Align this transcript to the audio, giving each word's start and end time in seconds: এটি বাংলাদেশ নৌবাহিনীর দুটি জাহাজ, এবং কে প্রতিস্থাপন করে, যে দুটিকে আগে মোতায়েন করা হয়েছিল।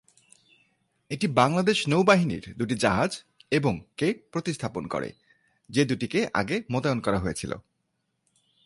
এটি 1.11 1.27
বাংলাদেশ 1.27 1.87
নৌবাহিনীর 1.87 2.45
দুটি 2.57 2.75
জাহাজ, 2.75 3.11
এবং 3.51 3.73
কে 3.97 4.13
প্রতিস্থাপন 4.31 4.87
করে, 4.87 5.09
যে 5.69 5.85
দুটিকে 5.85 6.27
আগে 6.33 6.55
মোতায়েন 6.71 6.99
করা 6.99 7.19
হয়েছিল। 7.19 7.51